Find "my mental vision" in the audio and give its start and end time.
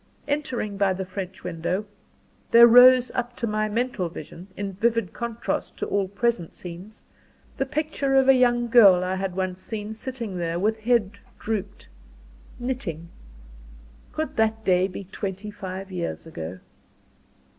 3.45-4.47